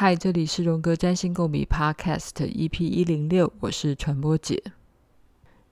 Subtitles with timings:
[0.00, 4.62] 嗨，这里是荣格占星共笔 Podcast EP 一零六，我是传播姐。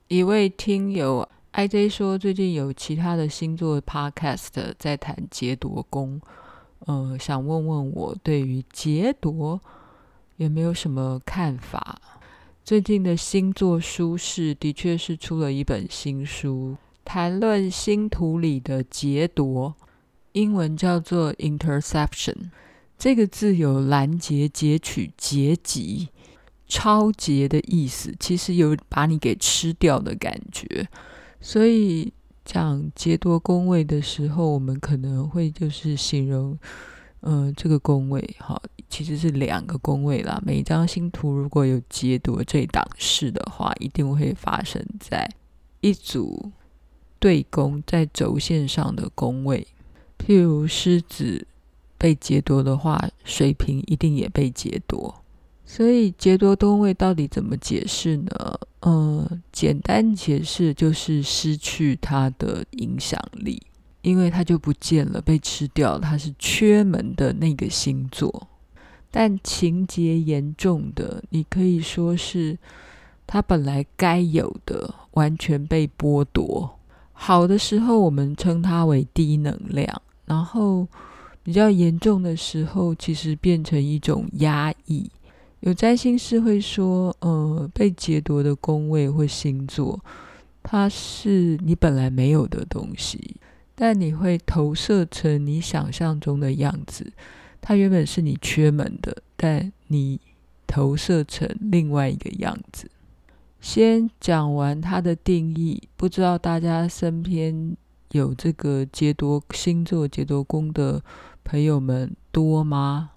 [0.08, 6.20] 一位听友 IJ 说，最近有其他的星座 Podcast 在谈劫夺宫，
[6.80, 9.60] 呃，想问问我对于劫夺
[10.38, 11.96] 有没有什么看法？
[12.64, 19.72] 最近的星座书市的确是出了一本新书，谈论星图里的劫夺，
[20.32, 22.50] 英文叫做 Interception。
[22.98, 26.08] 这个字有拦截、截取、劫集、
[26.66, 30.88] 抄劫的意思，其实有把你给吃掉的感觉。
[31.40, 32.10] 所以
[32.42, 36.58] 讲劫夺宫位的时候，我们可能会就是形容，
[37.20, 40.42] 嗯、呃，这个宫位哈，其实是两个宫位啦。
[40.44, 45.30] 每一张星图如果有劫夺这档事的话，一定会发生在
[45.82, 46.50] 一组
[47.18, 49.66] 对宫在轴线上的宫位，
[50.18, 51.46] 譬如狮子。
[51.98, 55.22] 被劫夺的话，水瓶一定也被劫夺。
[55.68, 58.60] 所以劫夺宫位到底怎么解释呢？
[58.82, 63.60] 嗯，简单解释就是失去它的影响力，
[64.02, 68.46] 因为它就不见了，被吃掉，它是缺门的那个星座。
[69.10, 72.56] 但情节严重的，你可以说是
[73.26, 76.78] 它本来该有的完全被剥夺。
[77.12, 80.86] 好的时候，我们称它为低能量，然后。
[81.46, 85.08] 比较严重的时候，其实变成一种压抑。
[85.60, 90.04] 有占星师会说，呃，被劫夺的宫位或星座，
[90.64, 93.36] 它是你本来没有的东西，
[93.76, 97.12] 但你会投射成你想象中的样子。
[97.60, 100.20] 它原本是你缺门的，但你
[100.66, 102.90] 投射成另外一个样子。
[103.60, 107.76] 先讲完它的定义，不知道大家身边
[108.10, 111.00] 有这个劫夺星座、劫夺宫的。
[111.46, 113.12] 朋友们多吗？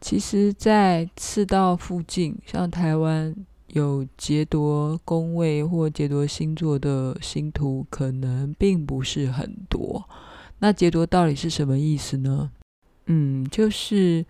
[0.00, 3.32] 其实，在赤道附近，像台湾
[3.68, 10.04] 有劫夺宫位或劫夺星座的星图，可能并不是很多。
[10.58, 12.50] 那劫夺到底是什么意思呢？
[13.06, 14.26] 嗯，就是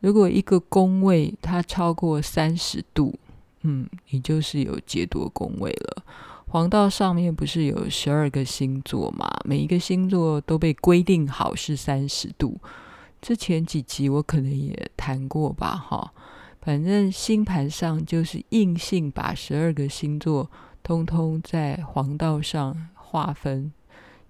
[0.00, 3.14] 如果一个宫位它超过三十度，
[3.62, 6.02] 嗯，你就是有劫夺宫位了。
[6.48, 9.30] 黄道上面不是有十二个星座嘛？
[9.44, 12.58] 每一个星座都被规定好是三十度。
[13.20, 16.12] 之前几集我可能也谈过吧，哈。
[16.60, 20.50] 反正星盘上就是硬性把十二个星座
[20.82, 23.72] 通通在黄道上划分，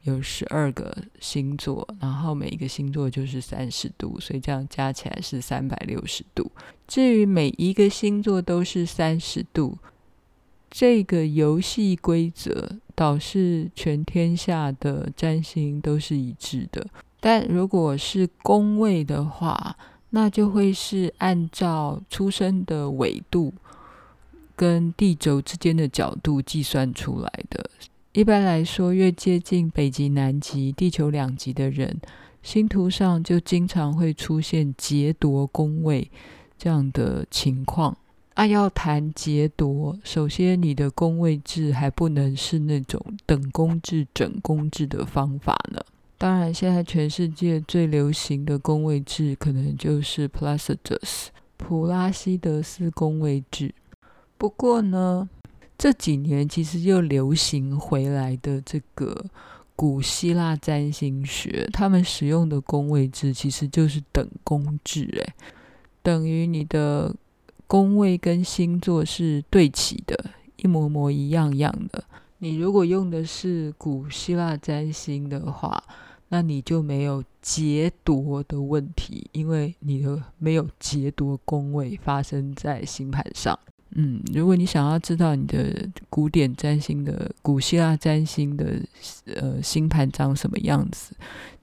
[0.03, 6.51] 有十二个星座，然后每一个星座就是三十度，所以这样加起来是三百六十度。
[6.87, 9.79] 至于每一个星座都是三十度。
[10.73, 16.87] 这个游戏规则导致全天下的占星都是一致的，
[17.21, 19.77] 但如果是宫位的话，
[20.11, 23.53] 那就会是按照出生的纬度
[24.57, 27.71] 跟地轴之间的角度计算出来的。
[28.13, 32.01] 一般来说，越接近北极、南极、地球两极的人，
[32.43, 36.11] 星图上就经常会出现劫夺宫位
[36.59, 37.97] 这样的情况。
[38.35, 45.81] 那、啊、要谈劫夺，首先你的宫位制还不能是那种等宫制、整宫制的方法呢。
[46.21, 53.75] 当然，现在全世界最流行的宫位制，可能就是 Placidus 普拉西德斯宫位制。
[54.37, 55.27] 不过呢，
[55.79, 59.25] 这几年其实又流行回来的这个
[59.75, 65.33] 古希腊占星学，他们使用的宫位制其实就是等宫制，诶，
[66.03, 67.17] 等于你的。
[67.67, 72.03] 宫位跟星座是对齐的，一模模一样样的。
[72.39, 75.81] 你如果用的是古希腊占星的话，
[76.31, 83.59] 那你就没有劫夺的问题，因为你的没有劫夺宫位发生在星盘上。
[83.97, 88.81] 嗯，如果你想要知道你的古典占星的古希腊占星的
[89.35, 91.13] 呃星盘长什么样子，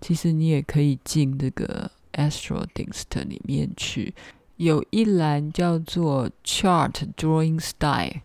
[0.01, 4.13] 其实你也可以进这个 Astrodienst 里面去。
[4.57, 8.21] 有一栏叫做 Chart Drawing Style，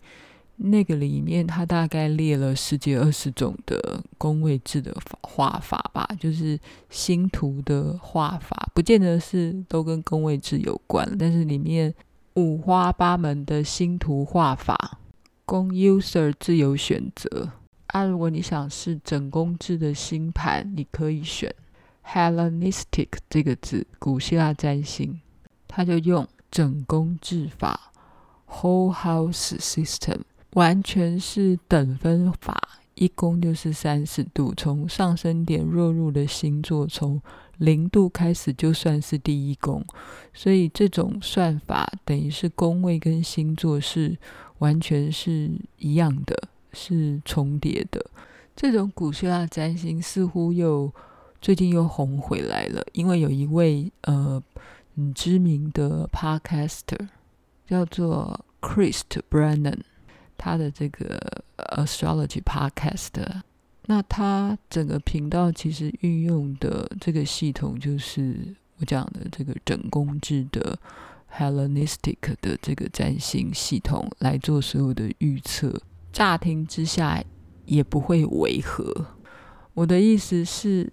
[0.65, 11.93] 那个里面它大概列了十几二十种的宫位制的画法吧，就是星图的画法，不见得是都跟宫位制有关，但是里面
[12.35, 14.99] 五花八门的星图画法，
[15.45, 17.51] 供 User 自由选择。
[17.89, 21.55] 啊，如果你想是整宫制的星盘，你可以选
[22.07, 25.21] Hellenistic 这个字，古希腊占星。
[25.69, 27.93] 他就用整宫制法
[28.49, 30.21] ，whole house system，
[30.53, 32.61] 完全是等分法，
[32.95, 37.21] 一宫就是三十度，从上升点落入的星座从
[37.59, 39.85] 零度开始就算是第一宫，
[40.35, 44.19] 所以这种算法等于是宫位跟星座是
[44.59, 48.05] 完全是一样的，是重叠的。
[48.55, 50.93] 这种古希腊占星似乎又
[51.41, 54.43] 最近又红回来了，因为有一位呃
[54.95, 57.09] 很知名的 podcaster
[57.67, 59.81] 叫做 Christ Brennan，
[60.43, 61.45] 他的这个
[61.77, 63.23] astrology podcast。
[63.87, 70.77] 那他整个频道其实运用的这个系统，就是我讲的这个整宫制的
[71.33, 75.81] Hellenistic 的这个占星系统来做所有的预测。
[76.13, 77.23] 乍听之下
[77.65, 79.07] 也不会违和。
[79.75, 80.93] 我的意思是，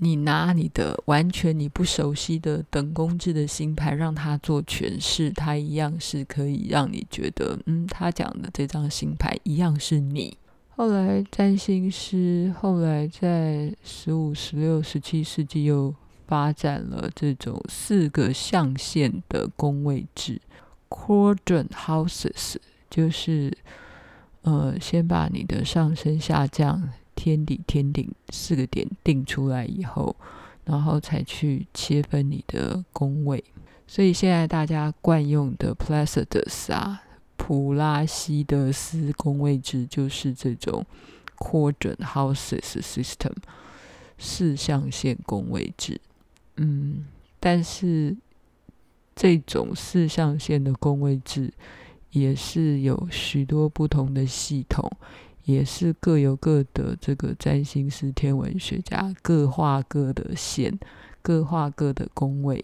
[0.00, 10.36] 你拿你的完全你不熟悉的等宫制的星盘让他做诠释，他一样是可以让你觉得，嗯，他讲的这张星盘一样是你。
[10.68, 15.92] 后来，占星师后来在十五、十六、十七世纪又
[16.28, 20.40] 发展了这种四个象限的宫位制
[20.88, 22.54] （quadrant houses），
[22.88, 23.52] 就是
[24.42, 26.88] 呃，先把你的上升、下降、
[27.18, 30.14] 天底、天顶四个点定出来以后，
[30.64, 33.42] 然后才去切分你的宫位。
[33.88, 37.02] 所以现在大家惯用的 Placidus 啊。
[37.40, 40.84] 普拉西德斯宫位制就是这种
[41.38, 43.32] quadrant houses system
[44.18, 45.98] 四象限宫位制，
[46.56, 47.06] 嗯，
[47.40, 48.14] 但是
[49.16, 51.50] 这种四象限的宫位制
[52.10, 54.90] 也是有许多不同的系统，
[55.48, 60.78] 也是各有各的这个占星师、天文学家各画各的线，
[61.22, 62.62] 各画各的宫位。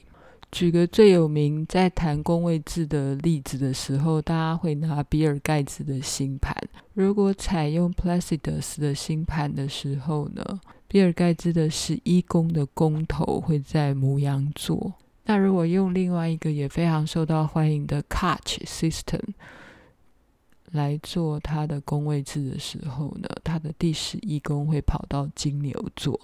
[0.53, 6.55] 举个最有名在谈宫位制的例子的时候，大家会拿比尔盖茨的星盘。
[6.93, 14.93] 如果采用 Placidus 的星盘的时候呢，比尔盖茨的十一宫的宫头会在母羊座。
[15.25, 19.23] 那如果用另外一个也非常受到欢迎的 Koch System
[20.75, 26.21] 来做他的宫位制的时候呢，他的第十一宫会跑到金牛座。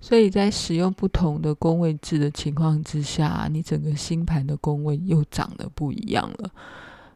[0.00, 6.50] 所以在使用不同的宫位制的情况之下，你整个星盘的宫位又长得不一样了。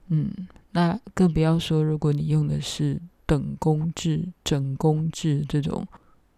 [0.09, 0.31] 嗯，
[0.71, 5.87] 那更不要说，如果你用的是等宫制、整宫制这种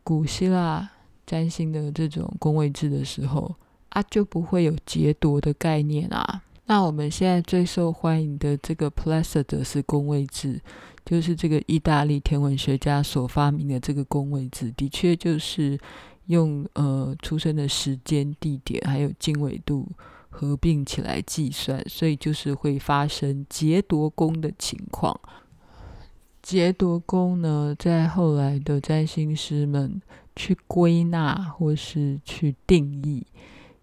[0.03, 0.91] 古希腊
[1.25, 3.55] 占星的这种宫位制的时候
[3.91, 6.43] 啊，就不会有劫夺的概念啊。
[6.73, 10.59] 那我们现在最受欢迎的这个 Placidus 宫位制，
[11.05, 15.79] 就是这个意大利天文学家所发明的这个宫位制，的确就是。
[16.27, 19.89] 用呃出生的时间、地点还有经纬度
[20.31, 25.21] 合并起来计算，所以就是会发生劫夺宫的情况。
[26.41, 30.01] 劫夺宫呢，在后来的占星师们
[30.37, 33.27] 去归纳或是去定义，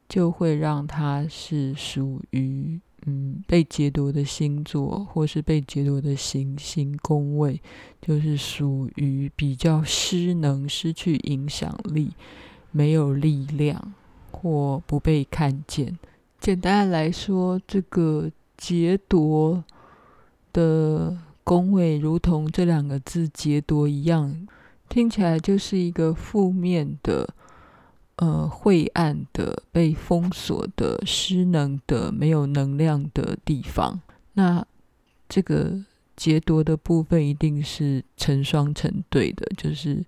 [0.09, 2.81] 就会让它是属于。
[3.05, 7.61] 嗯，被劫夺的星座或是被劫夺的行星宫位，
[8.01, 12.11] 就是属于比较失能、失去影响力、
[12.71, 13.93] 没有力量
[14.31, 15.97] 或不被看见。
[16.41, 19.63] 简单来说，这个劫夺
[20.51, 24.45] 的宫位，如同这两个字“劫夺”一样，
[24.89, 27.33] 听起来就是一个负面的。
[28.21, 34.01] 呃，晦暗的、被封锁的、失能的、没有能量的地方，
[34.33, 34.65] 那
[35.29, 35.81] 这个
[36.17, 40.03] 劫夺的部分一定是成双成对的，就是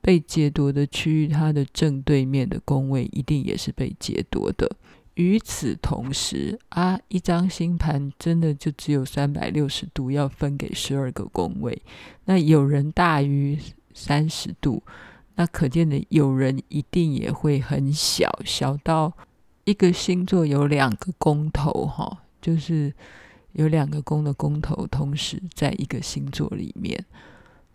[0.00, 4.70] 被劫夺的区域，它的正对面的宫位一定也是被劫夺的。
[5.14, 11.82] 与此同时啊，一张星盘真的就只有三百六十度要分给十二个宫位，
[12.26, 13.58] 那有人大于
[13.92, 14.80] 三十度。
[15.36, 19.12] 那可见的有人一定也会很小，小到
[19.64, 22.92] 一个星座有两个宫头，哈，就是
[23.52, 27.04] 有两个宫的宫头同时在一个星座里面，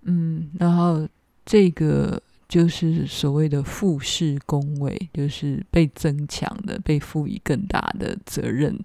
[0.02, 1.08] 嗯，然后
[1.46, 8.80] 这个就是所谓的复式宫位，就是被增强的，被赋予更大的责任，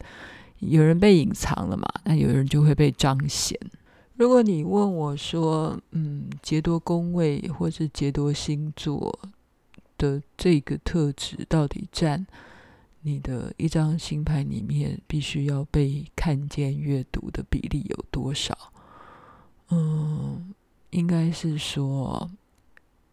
[0.59, 3.59] 有人被隐藏了嘛，那有人就会被彰显。
[4.16, 9.18] 如果你问我说，嗯，劫夺宫位或是劫夺星座
[9.99, 12.26] 的这个特质，到底占
[13.02, 18.56] 你的一张星盘里面必须要被看见阅读的比例有多少？
[19.68, 20.54] 嗯，
[20.90, 22.30] 应该是说，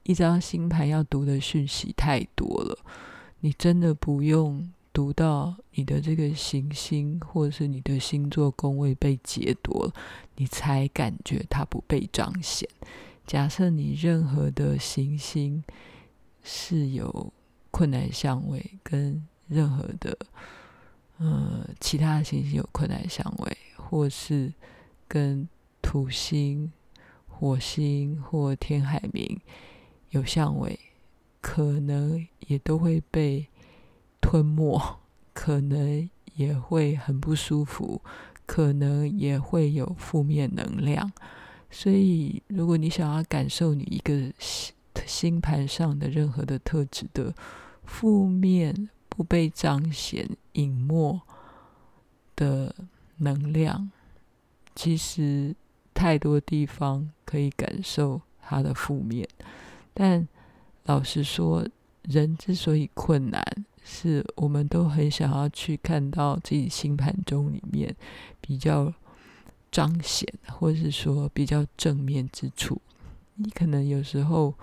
[0.04, 2.80] 一张星盘要读的讯息太多了，
[3.42, 4.72] 你真的不用。
[4.94, 9.92] 读到你的这个行星，或者是你的星座宫位被劫夺，
[10.36, 12.70] 你才感觉它不被彰显。
[13.26, 15.64] 假设你任何的行星
[16.44, 17.34] 是有
[17.72, 20.16] 困难相位，跟任何的
[21.18, 24.54] 呃其他的行星有困难相位，或是
[25.08, 25.50] 跟
[25.82, 26.72] 土星、
[27.28, 29.40] 火星或天海冥
[30.12, 30.80] 有相位，
[31.42, 33.48] 可能也都会被
[34.24, 34.82] 吞没，
[35.34, 38.02] 可能也会很不舒服，
[38.46, 41.12] 可能也会有负面能量。
[41.70, 44.32] 所以，如果你想要感受你一个
[45.06, 47.34] 星盘上的任何的特质的
[47.84, 51.20] 负面不被彰显、隐没
[52.36, 52.74] 的
[53.18, 53.92] 能量，
[54.76, 55.56] 其实
[55.94, 59.28] 太多地方可以感受它的负面。
[59.94, 60.28] 但
[60.86, 61.68] 老实说，
[62.04, 63.44] 人之所以困难，
[63.84, 67.96] 是我们都很想要去看到自己星盘中里面
[68.40, 68.94] 比较
[69.72, 72.82] 彰显，或是说比较正面之处。
[73.36, 74.54] 你可能有时候，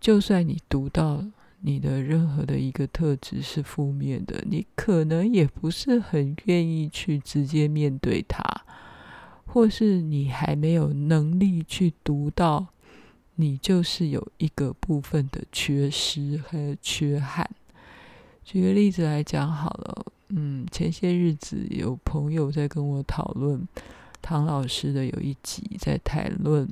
[0.00, 1.24] 就算你读到
[1.60, 8.42] 你的任何的一个特质是负面的，你可能也不是很愿意去直接面对它，
[9.44, 12.68] 或是你还没有能力去读到。
[13.36, 17.50] 你就是有一个部分的缺失和缺憾。
[18.50, 23.64] 举个例子来讲好了，嗯，前些日子有朋友在跟我讨论
[24.20, 26.68] 唐老师的有一集，在谈论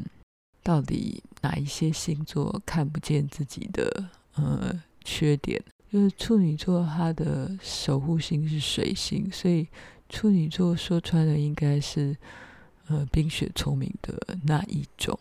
[0.65, 5.63] 到底哪一些星座看不见自己的呃缺点。
[5.89, 9.69] 就是处女座，它的守护星是水星，所以
[10.09, 12.17] 处女座说穿了应该是
[12.89, 15.17] 呃冰雪聪明的那一种。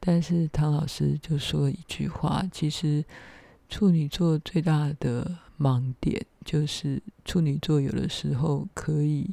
[0.00, 3.04] 但是唐老师就说了一句话，其实
[3.68, 9.30] 处女座最大的盲点就是处女座有的时候可以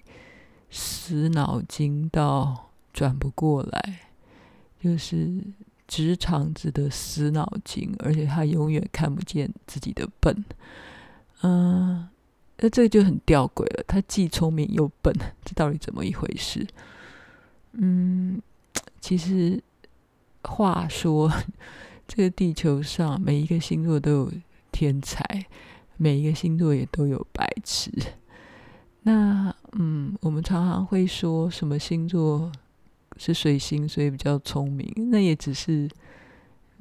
[0.69, 4.09] 死脑筋到转不过来，
[4.83, 5.41] 就是
[5.87, 10.43] 直肠子的死脑筋，而且他永远看不见自己的笨。
[11.43, 12.07] 嗯，
[12.57, 15.13] 那这个就很吊诡了，他既聪明又笨，
[15.45, 16.67] 这到底怎么一回事？
[17.71, 18.41] 嗯，
[18.99, 19.63] 其实。
[20.43, 21.29] 话说，
[22.07, 24.31] 这个地球上每一个星座都有
[24.71, 25.45] 天才，
[25.97, 27.91] 每一个星座也都有白痴。
[29.03, 32.51] 那嗯，我们常常会说什么星座
[33.17, 34.91] 是水星，所以比较聪明。
[35.11, 35.89] 那也只是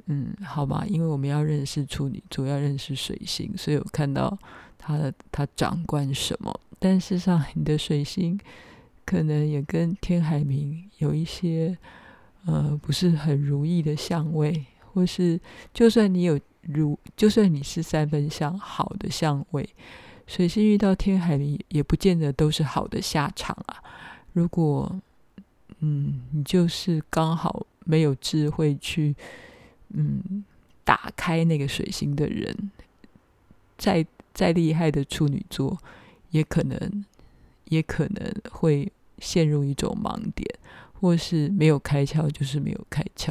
[0.06, 4.38] 嗯，好吧，因为我们要认识处女座，要认识水星，所以我看到
[4.78, 6.60] 他的他掌管什么。
[6.78, 8.38] 但事实上，你的水星
[9.04, 11.76] 可能也跟天海冥有一些。
[12.48, 15.40] 呃，不是很如意的相位，或是
[15.74, 19.68] 就算你有如，就算你是三分相好的相位，
[20.26, 23.82] 水星遇到天海冥也不见得都是好的下场啊。
[24.32, 25.00] 如果
[25.80, 29.14] 嗯，你就是刚好没有智慧去
[29.90, 30.44] 嗯
[30.84, 32.70] 打开那个水星的人，
[33.78, 35.78] 再再厉害的处女座，
[36.30, 37.04] 也可能
[37.66, 40.48] 也可能会陷入一种盲点。
[40.98, 43.30] 或是没有开窍，就是没有开窍。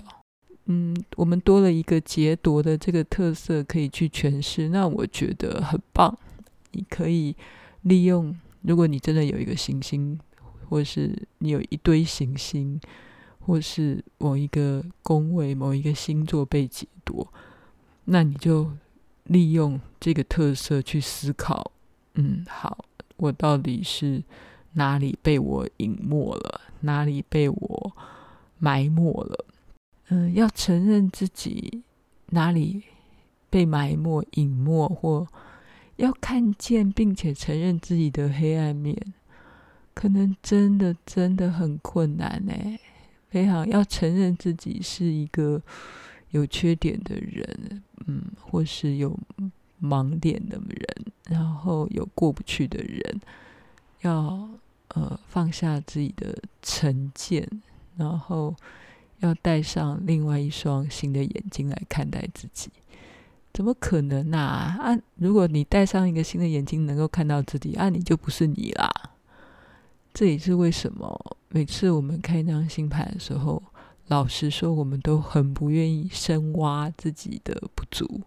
[0.66, 6.18] 嗯，我们多了一个劫夺的这个特色可以去诠释，那我觉得很棒。
[6.72, 7.36] 你可以
[7.82, 10.20] 利用，如果你真的有一个行星，
[10.70, 12.80] 或是你有一堆行星，
[13.40, 17.32] 或是某一个宫位、某一个星座被劫夺，
[18.06, 18.72] 那你就
[19.26, 21.72] 利用这个特色去思考。
[22.16, 22.86] 嗯，好，
[23.18, 24.24] 我到底是。
[24.78, 26.60] 哪里被我隐没了？
[26.82, 27.96] 哪里被我
[28.60, 29.46] 埋没了？
[30.10, 31.84] 嗯，要承认自己
[32.28, 32.84] 哪里
[33.50, 35.28] 被埋没、隐没，或
[35.96, 38.96] 要看见并且承认自己的黑暗面，
[39.94, 42.54] 可能真的真的很困难呢。
[43.30, 45.62] 非常要承认自己是一个
[46.32, 49.18] 有缺点的人，嗯，或是有
[49.82, 53.22] 盲点的人，然后有过不去的人，
[54.02, 54.50] 要。
[54.90, 57.50] 呃，放下自己的成见，
[57.98, 58.56] 然后
[59.20, 62.70] 要戴上另外一双新的眼睛来看待自己，
[63.54, 64.38] 怎么可能呢？
[64.38, 64.98] 啊？
[65.16, 68.92] 如果你戴上一个新的眼睛，能够看到自己，啊，你就不是你啦。
[70.14, 73.62] 这也是为什么每次我们看一张星盘的时候，
[74.08, 78.22] 老实说，我们都很不愿意深挖自己的不足，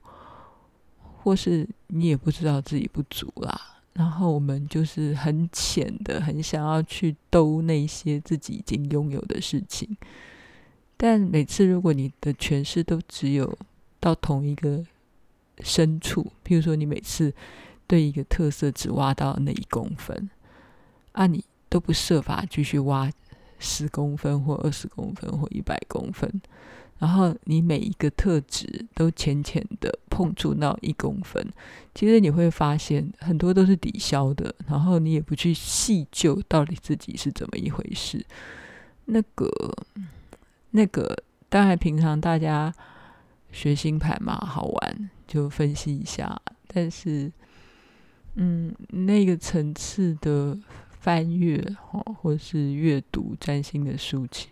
[1.23, 3.77] 或是你也不知道自己不足啦。
[3.95, 9.97] 然后我们就是很浅的，很想要去兜那些自己已经拥有的事情，
[10.99, 13.57] 但每次如果你的诠释都只有
[14.01, 14.85] 到同一个
[15.61, 17.33] 深处，譬如说你每次
[17.87, 20.29] 对一个特色只挖到那一公分，
[21.13, 23.11] 啊，你都不设法继续挖
[23.59, 26.29] 十公分或二十公分或一百公分，
[26.99, 31.49] 然后你每一个特质都浅浅的碰触到一公分，
[31.95, 38.25] 其实你会发现很多都是抵消的，然后你也不去细究到底自己是怎么一回事。
[39.07, 39.49] 那个
[40.71, 42.73] 那个，当然平常大家
[43.53, 47.33] 学星盘嘛，好玩就分析一下，但是
[48.35, 50.59] 嗯，那个层次的。
[51.01, 54.49] 翻阅哈，或是阅读占星的书籍，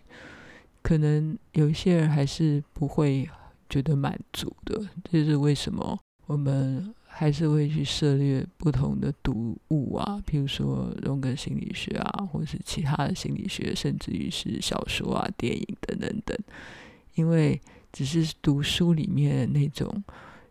[0.81, 3.29] 可能有些人还是不会
[3.69, 4.81] 觉得满足的。
[5.11, 5.99] 这是为什么？
[6.25, 16.37] 我们还是会去涉猎不同的读物啊，譬如说荣格心理学啊，或是其他的心理学，甚至于是小说啊、电影等等等。
[17.15, 17.59] 因为
[17.91, 20.03] 只是读书里面那种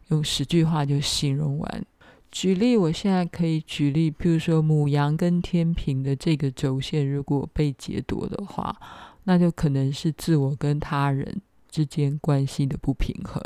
[0.08, 1.86] 用十句话就形容完。
[2.32, 8.76] 举例，我现在可以举例，譬如说母羊跟天秤的这个轴线，如果被劫夺的话，
[9.22, 13.40] 那就可能是自我跟他人之间关系的不平衡。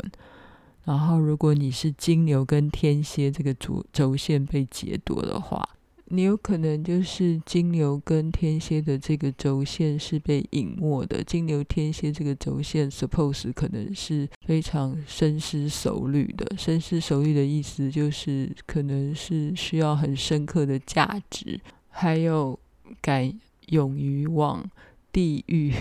[0.83, 5.63] 然后，如果你是金牛跟天蝎这个轴轴线被劫夺的话，
[6.05, 11.23] 你有可能就是金牛跟天蝎的这个轴线是被隐没的。
[11.23, 16.57] 金牛天蝎这个轴线，suppose 可能是非常深思熟虑的。
[16.57, 22.59] 深思熟虑的意思就是，可能是需要很深刻的价值，还有
[22.99, 24.69] 敢勇于往
[25.13, 25.71] 地狱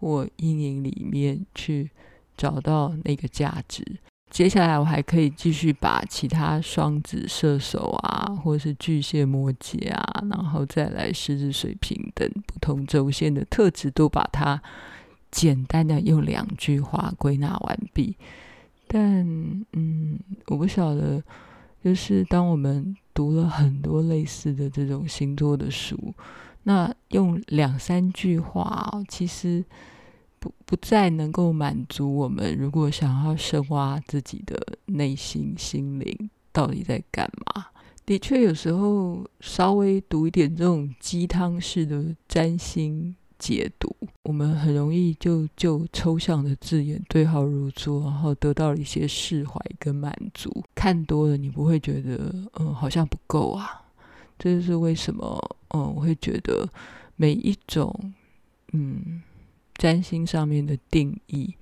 [0.00, 1.90] 或阴影里面去
[2.36, 3.84] 找到那个价值。
[4.30, 14.62] 接下来我还可以继续把其他双子、射手啊，或者是巨蟹、摩羯啊，然后再来狮子、水瓶等不同轴线的特质，都把它
[15.30, 18.16] 简单的用两句话归纳完毕。
[18.86, 19.26] 但
[19.72, 21.22] 嗯，我不晓得，
[21.82, 26.14] 就是当我们读了很多类似的这种星座的书，
[26.64, 29.64] 那用两三句话，其实。
[30.38, 32.56] 不不再能够满足我们。
[32.56, 37.66] 如果想要深挖自己的内心心灵，到底在干嘛？
[38.06, 50.50] 的确，有时候稍微读一点这种鸡汤式的占星解读，我们很容易就就抽象的字眼对号入座，然后得到了一些释怀跟满足。
[50.74, 53.82] 看多了，你不会觉得嗯好像不够啊。
[54.38, 56.66] 这就是为什么嗯我会觉得
[57.16, 58.14] 每一种
[58.72, 59.22] 嗯。
[59.78, 61.54] 占星上面的定义，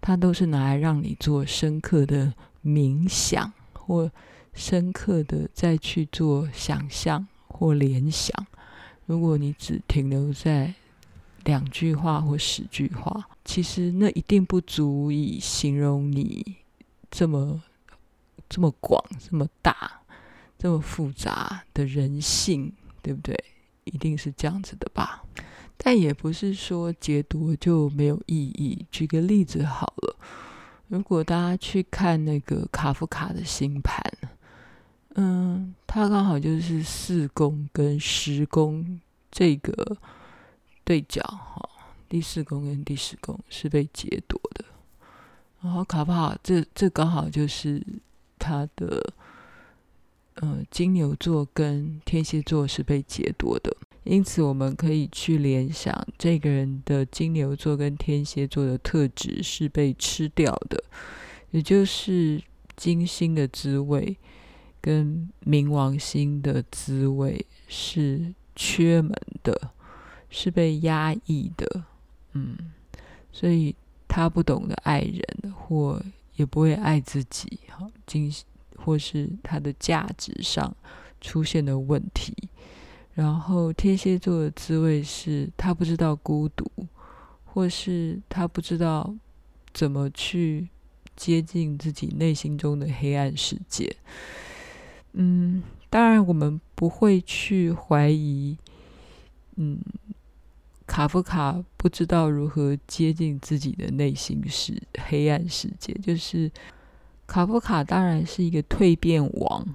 [0.00, 2.32] 它都是拿来让你做深刻的
[2.64, 4.10] 冥想，或
[4.54, 8.46] 深刻的再去做想象或联想。
[9.04, 10.74] 如果你只停留在
[11.44, 16.56] 两句话或十句话，其实那一定不足以形容你
[17.10, 17.62] 这么
[18.48, 20.00] 这么广、这么大、
[20.56, 23.36] 这么复杂的人性，对不对？
[23.84, 25.24] 一定是这样子的吧。
[25.78, 28.84] 但也不是说解读就没有意义。
[28.90, 30.16] 举个例子好了，
[30.88, 34.02] 如果大家去看那个卡夫卡的星盘，
[35.14, 39.96] 嗯，他刚好就是四宫跟十宫这个
[40.84, 41.68] 对角哈，
[42.08, 44.64] 第四宫跟第十宫是被劫夺的，
[45.60, 47.82] 然后卡夫卡这这刚好就是
[48.38, 49.12] 他的，
[50.34, 53.76] 呃，金牛座跟天蝎座是被劫夺的。
[54.06, 60.82] 因此，我们可以去联想，这个人的金牛座跟天蝎座的特质是被吃掉的，
[61.50, 62.40] 也就是
[62.76, 64.16] 金星的滋味
[64.80, 69.72] 跟冥王星的滋味是缺门的，
[70.30, 71.84] 是被压抑的。
[72.32, 72.56] 嗯，
[73.32, 73.74] 所以
[74.06, 76.00] 他不懂得爱人，或
[76.36, 77.58] 也不会爱自己。
[77.68, 78.32] 哈，金
[78.76, 80.76] 或是他的价值上
[81.20, 82.32] 出现的问题。
[83.16, 86.70] 然后天蝎座的滋味是他不知道孤独，
[87.46, 89.14] 或是他不知道
[89.72, 90.68] 怎么去
[91.16, 93.96] 接近自己内心中的黑暗世界。
[95.14, 98.58] 嗯，当然我们不会去怀疑，
[99.54, 99.80] 嗯，
[100.86, 104.74] 卡夫卡不知道如何接近自己的内心世
[105.08, 106.52] 黑暗世界，就是
[107.26, 109.66] 卡夫卡当然是一个蜕变王。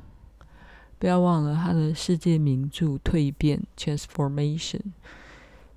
[1.02, 3.60] 不要忘了他的世界名著《蜕变》
[3.98, 4.80] （Transformation），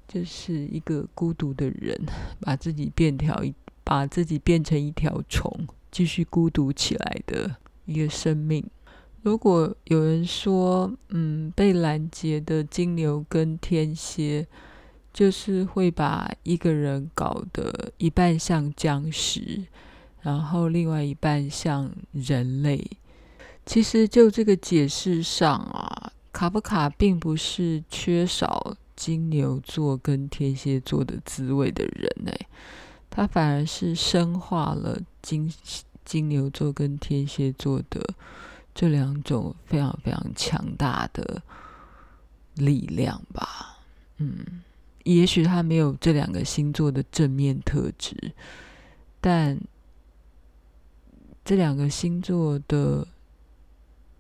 [0.07, 1.99] 就是一个孤独的人
[2.43, 7.57] 把自己变条一，把自己变成一条虫，继续孤独起来的
[7.87, 8.63] 一个生命。
[9.23, 14.47] 如果有人说，嗯，被拦截的金牛跟天蝎，
[15.11, 19.65] 就是会把一个人搞得一半像僵尸，
[20.21, 22.87] 然后另外一半像人类。
[23.67, 32.33] 其实就这个解释上啊，卡夫卡并不是缺少金牛座跟天蝎座的滋味的人呢，
[33.09, 35.53] 他反而是深化了金
[36.05, 38.15] 金牛座跟天蝎座的
[38.75, 41.43] 这两种非常非常强大的
[42.57, 43.79] 力量吧。
[44.19, 44.63] 嗯，
[45.05, 48.33] 也许他没有这两个星座的正面特质，
[49.21, 49.59] 但
[51.45, 53.07] 这两个星座的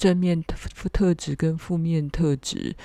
[0.04, 2.76] 正面特特质跟负面特质，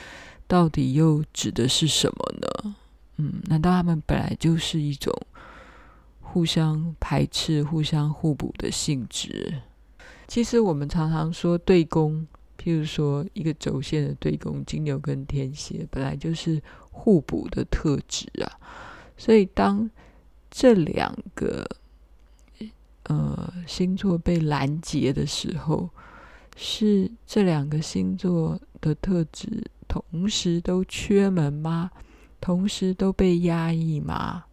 [0.47, 2.75] 到底又指的是什么呢？
[3.17, 5.13] 嗯，难道他们本来就是一种
[6.21, 9.53] 互相排斥、互相互补的性质？
[10.29, 12.25] 其实我们常常说对宫，
[12.57, 18.47] 譬如说一个轴线的对宫，金牛跟天蝎本来就是互补的特质啊。
[19.17, 19.91] 所以当
[20.49, 21.67] 这两个
[23.03, 25.89] 呃星座被拦截的时候，
[26.61, 31.89] 是这两个星座的特质同时都缺门吗？
[32.41, 34.43] 同时都被压抑吗？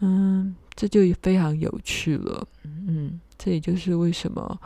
[0.00, 2.44] 嗯，这就非常有趣了。
[2.64, 4.60] 嗯，这也就是为什么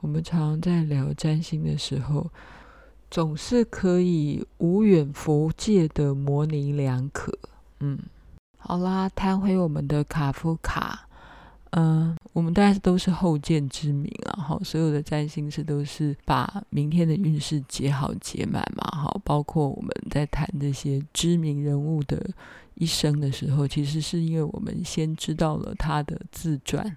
[0.00, 2.30] 我们常常在聊占星的时候，
[3.10, 7.30] 总是可以无远弗届的模棱两可。
[7.80, 7.98] 嗯，
[8.56, 11.06] 好啦，谈回我们的卡夫卡。
[11.72, 22.30] 嗯，我们大家都是后见之明啊，哈，所有的占星师都是把明天的运势解好解满嘛，哈，包括我们在谈这些知名人物的
[22.74, 26.96] 一生的时候，其实是因为我们先知道了他的自传，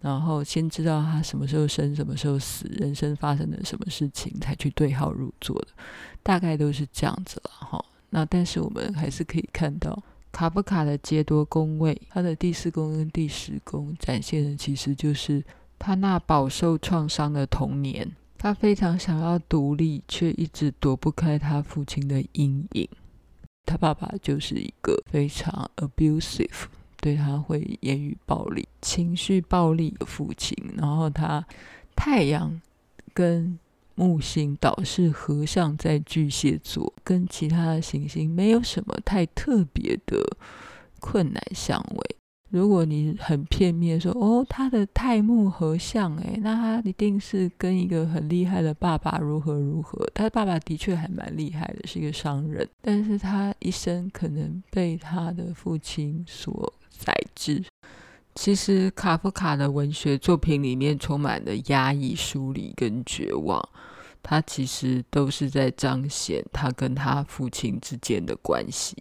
[0.00, 5.68] 然后先知道他什么时候生，什么时候死，人生发生了什么事情，才去对号入座的，
[6.22, 7.84] 大概都是这样子了，哈。
[8.10, 10.00] 那但是我们还是可以看到。
[10.34, 15.40] 卡夫卡的杰多宫位，他的第四宫跟第十宫展现的其实就是
[15.78, 18.10] 他那饱受创伤的童年。
[18.36, 22.86] 他非常想要独立，却一直躲不开他父亲的阴影。
[23.64, 26.64] 他爸爸就是一个非常 abusive，
[26.96, 30.58] 对他会言语暴力、情绪暴力的父亲。
[30.76, 31.46] 然后他
[31.94, 32.60] 太阳
[33.14, 33.56] 跟
[33.94, 40.18] 木星倒是合相在巨蟹座，跟其他的行星没有什么太特别的
[41.00, 42.16] 困难相位。
[42.50, 50.08] 如果你很片面说，哦，他的太木合相，诶，那他一定是跟一个很厉害的爸爸如何如何。
[50.14, 57.64] 他的爸爸的确还蛮厉害的，是一个商人，但是他一生可能被他的父亲所宰制。
[58.34, 63.62] 其实卡夫卡的文学作品里面充满了压抑、疏离跟绝望，
[64.22, 68.96] 他其实都是在彰显他跟他父亲之间的关系。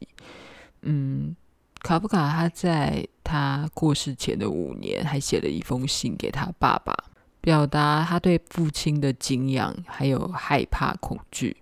[0.84, 1.36] 嗯，
[1.82, 6.94] 卡夫卡他在他过世前的五年还写了一封信给他爸爸，
[7.42, 11.58] 表达他对父亲的敬仰还有害怕、恐惧，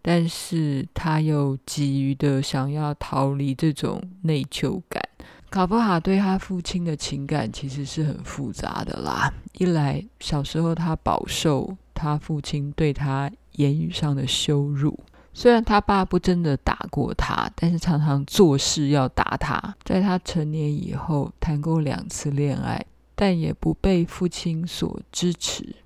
[0.00, 5.02] 但是他又急于的想要逃离这种内疚感。
[5.50, 9.32] 卡夫卡对他父亲的情感其实是很复杂的啦。
[9.54, 14.98] 一来，小时候他饱受他父亲对他言语上的羞辱，
[15.32, 19.74] 虽然他爸不真的打过他，但是常常做事要打他。
[19.84, 22.84] 在他成年以后，谈过两次恋爱，
[23.14, 25.76] 但也不被父亲所支持。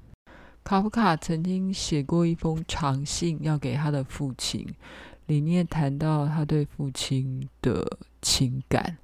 [0.64, 4.66] 卡夫卡曾经写过一封长信要给他的父亲，
[5.26, 7.86] 里面谈到他对父亲的
[8.20, 8.98] 情感。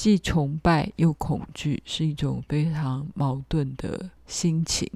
[0.00, 4.90] 既崇拜又恐惧，是一种非常矛盾的心情。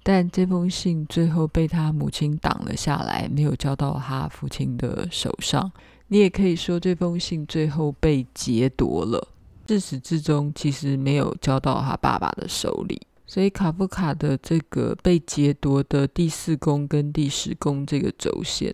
[0.00, 5.72] 但这封信最后被他母亲挡了下来，没有交到他父亲的手上。
[6.06, 9.26] 你也可以说，这封信最后被劫夺了。
[9.66, 13.02] 自始至终，其实没有交到他爸爸的手里。
[13.26, 18.72] 所以，卡夫卡的这个被劫夺的第四宫跟第十宫这个轴线，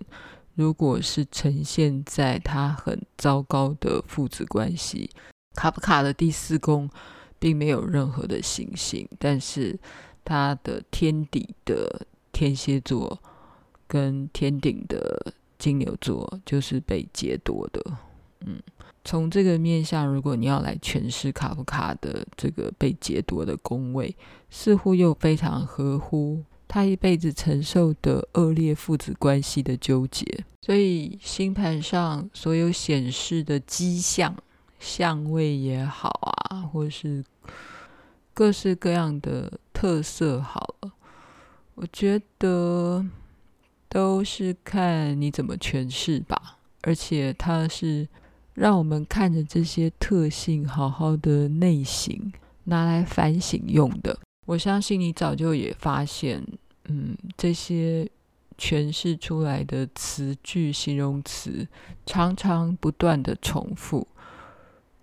[0.54, 5.08] 如果是呈现在他很糟糕的父子关系。
[5.60, 6.88] 卡夫卡的第四宫
[7.38, 9.78] 并没有任何的行星，但是
[10.24, 13.22] 他的天底的天蝎座
[13.86, 17.82] 跟天顶的金牛座就是被劫夺的。
[18.46, 18.58] 嗯，
[19.04, 24.16] 从这个面向，如果你要来诠释卡夫卡的这个被劫夺的宫位，
[24.48, 30.24] 似乎又非常合乎他一辈子承受的恶劣父子关系的纠结。
[30.62, 34.34] 所以星盘上所有显示的迹象。
[34.80, 36.08] 相位也好
[36.48, 37.24] 啊，或是
[38.34, 40.90] 各式各样的特色好了，
[41.74, 43.06] 我觉得
[43.88, 46.56] 都是看你怎么诠释吧。
[46.82, 48.08] 而且它是
[48.54, 52.32] 让我们看着这些特性，好好的内省，
[52.64, 54.18] 拿来反省用的。
[54.46, 56.42] 我相信你早就也发现，
[56.86, 58.10] 嗯，这些
[58.56, 61.68] 诠释出来的词句、形容词
[62.06, 64.08] 常常不断的重复。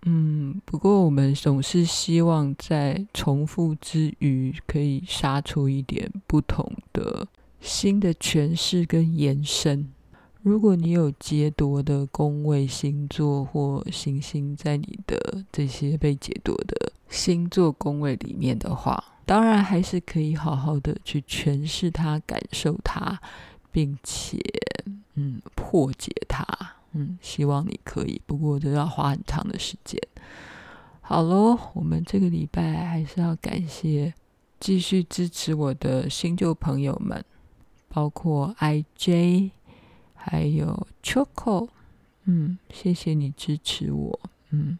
[0.04, 7.28] 嗯，不过我们总是希望在重复之余，可以杀出一点不同的
[7.60, 9.92] 新的诠释跟延伸。
[10.44, 23.20] 如果你有劫夺的宫位星座或行星在你的这些被劫夺的星座宫位里面的话，当然还是可以好好的去诠释它、感受它，
[23.74, 24.40] 并且
[25.16, 26.46] 嗯破解它。
[26.98, 30.02] 嗯，希望你可以，不过这要花很长的时间。
[31.02, 34.14] 好喽，我们这个礼拜还是要感谢
[34.60, 37.24] 继续支持我的新旧朋友们，
[37.88, 39.52] 包括 IJ。
[40.30, 41.70] 还有 Choco，
[42.26, 44.78] 嗯，谢谢你支持我，嗯，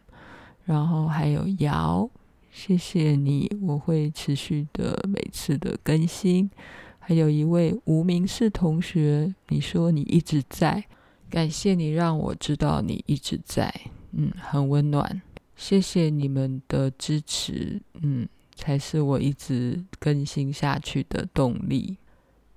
[0.66, 2.10] 然后还有瑶，
[2.50, 6.50] 谢谢你，我会持续的每次的更新。
[6.98, 10.84] 还有一位无名氏同学，你说你一直在，
[11.30, 13.72] 感谢你让我知道你一直在，
[14.12, 15.20] 嗯，很温暖，
[15.56, 21.98] 谢谢你们的支持，嗯，才是我一直更新下去的动力。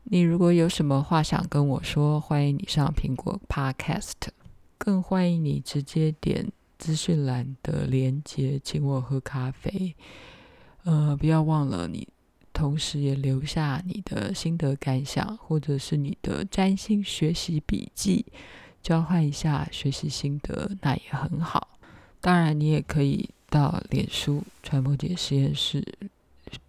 [0.06, 4.14] 你如果有什么话想跟我说，欢迎你上苹果 Podcast，
[4.78, 9.96] 更欢迎你直接点资讯栏的连接，请我喝咖啡。
[10.84, 12.08] 呃，不要忘了，你
[12.52, 18.26] 同时也留下你的心得感想，或者是你的占星学习笔记，
[18.82, 21.68] 交换一下学习心得，那也很好。
[22.20, 25.84] 当然，你也可以到脸书传播姐实验室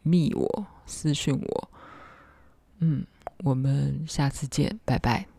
[0.03, 1.69] 密我私讯我，
[2.79, 3.05] 嗯。
[3.45, 5.32] 我们下次见，拜拜。